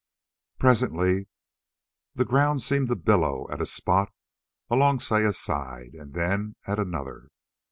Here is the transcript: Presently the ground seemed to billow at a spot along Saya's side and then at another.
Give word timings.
Presently 0.57 1.27
the 2.15 2.25
ground 2.25 2.63
seemed 2.63 2.87
to 2.87 2.95
billow 2.95 3.45
at 3.51 3.61
a 3.61 3.67
spot 3.67 4.11
along 4.67 4.97
Saya's 4.97 5.37
side 5.37 5.91
and 5.93 6.15
then 6.15 6.55
at 6.65 6.79
another. 6.79 7.27